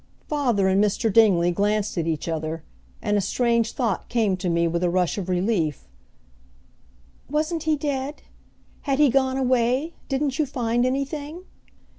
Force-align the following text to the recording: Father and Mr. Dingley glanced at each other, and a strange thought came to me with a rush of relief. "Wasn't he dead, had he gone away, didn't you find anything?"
Father 0.27 0.67
and 0.67 0.83
Mr. 0.83 1.13
Dingley 1.13 1.51
glanced 1.51 1.95
at 1.95 2.07
each 2.07 2.27
other, 2.27 2.63
and 3.03 3.17
a 3.17 3.21
strange 3.21 3.73
thought 3.73 4.09
came 4.09 4.35
to 4.37 4.49
me 4.49 4.67
with 4.67 4.83
a 4.83 4.89
rush 4.89 5.19
of 5.19 5.29
relief. 5.29 5.87
"Wasn't 7.29 7.61
he 7.65 7.75
dead, 7.75 8.23
had 8.81 8.97
he 8.97 9.11
gone 9.11 9.37
away, 9.37 9.93
didn't 10.09 10.39
you 10.39 10.47
find 10.47 10.87
anything?" 10.87 11.43